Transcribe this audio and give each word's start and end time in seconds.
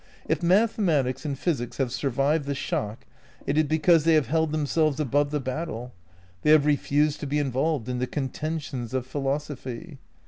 If 0.27 0.41
mathematics 0.41 1.25
and 1.25 1.37
physics 1.37 1.77
have 1.77 1.91
survived 1.91 2.47
the 2.47 2.55
shock, 2.55 3.05
it 3.45 3.55
is 3.55 3.65
because 3.65 4.03
they 4.03 4.15
have 4.15 4.25
held 4.25 4.51
themselves 4.51 4.99
above 4.99 5.29
the 5.29 5.39
battle; 5.39 5.93
they 6.41 6.49
have 6.49 6.65
re 6.65 6.75
fused 6.75 7.19
to 7.19 7.27
be 7.27 7.37
involved 7.37 7.87
in 7.87 7.99
the 7.99 8.07
contentions 8.07 8.95
of 8.95 9.05
philosophy. 9.05 9.99